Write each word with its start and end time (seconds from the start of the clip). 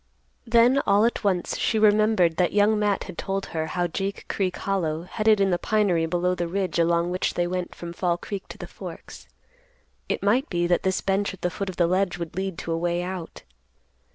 Then 0.47 0.79
all 0.87 1.05
at 1.05 1.23
once 1.23 1.59
she 1.59 1.77
remembered 1.77 2.37
that 2.37 2.53
Young 2.53 2.79
Matt 2.79 3.03
had 3.03 3.19
told 3.19 3.45
her 3.53 3.67
how 3.67 3.87
Sake 3.87 4.25
Creek 4.27 4.57
hollow 4.57 5.03
headed 5.03 5.39
in 5.39 5.51
the 5.51 5.59
pinery 5.59 6.07
below 6.07 6.33
the 6.33 6.47
ridge 6.47 6.79
along 6.79 7.11
which 7.11 7.35
they 7.35 7.45
went 7.45 7.75
from 7.75 7.93
Fall 7.93 8.17
Creek 8.17 8.47
to 8.47 8.57
the 8.57 8.65
Forks. 8.65 9.27
It 10.09 10.23
might 10.23 10.49
be 10.49 10.65
that 10.65 10.81
this 10.81 11.01
bench 11.01 11.35
at 11.35 11.41
the 11.41 11.51
foot 11.51 11.69
of 11.69 11.75
the 11.77 11.85
ledge 11.85 12.17
would 12.17 12.35
lead 12.35 12.57
to 12.57 12.71
a 12.71 12.77
way 12.79 13.03
out. 13.03 13.43